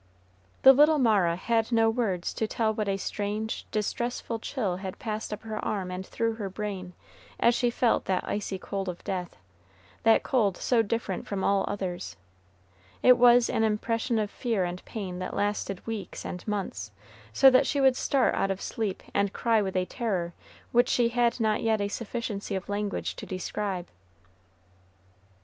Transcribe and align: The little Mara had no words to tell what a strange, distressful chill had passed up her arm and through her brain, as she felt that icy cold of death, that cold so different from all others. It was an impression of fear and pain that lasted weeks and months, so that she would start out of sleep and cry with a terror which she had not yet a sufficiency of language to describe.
The 0.63 0.73
little 0.73 0.97
Mara 0.97 1.35
had 1.35 1.71
no 1.71 1.87
words 1.87 2.33
to 2.33 2.47
tell 2.47 2.73
what 2.73 2.87
a 2.89 2.97
strange, 2.97 3.67
distressful 3.69 4.39
chill 4.39 4.77
had 4.77 4.97
passed 4.97 5.31
up 5.31 5.43
her 5.43 5.63
arm 5.63 5.91
and 5.91 6.03
through 6.03 6.33
her 6.37 6.49
brain, 6.49 6.93
as 7.39 7.53
she 7.53 7.69
felt 7.69 8.05
that 8.05 8.27
icy 8.27 8.57
cold 8.57 8.89
of 8.89 9.03
death, 9.03 9.37
that 10.01 10.23
cold 10.23 10.57
so 10.57 10.81
different 10.81 11.27
from 11.27 11.43
all 11.43 11.65
others. 11.67 12.17
It 13.03 13.15
was 13.19 13.47
an 13.47 13.63
impression 13.63 14.17
of 14.17 14.31
fear 14.31 14.63
and 14.63 14.83
pain 14.85 15.19
that 15.19 15.35
lasted 15.35 15.85
weeks 15.85 16.25
and 16.25 16.47
months, 16.47 16.89
so 17.31 17.51
that 17.51 17.67
she 17.67 17.79
would 17.79 17.95
start 17.95 18.33
out 18.33 18.49
of 18.49 18.59
sleep 18.59 19.03
and 19.13 19.31
cry 19.31 19.61
with 19.61 19.75
a 19.75 19.85
terror 19.85 20.33
which 20.71 20.89
she 20.89 21.09
had 21.09 21.39
not 21.39 21.61
yet 21.61 21.79
a 21.79 21.87
sufficiency 21.89 22.55
of 22.55 22.67
language 22.69 23.15
to 23.17 23.27
describe. 23.27 23.87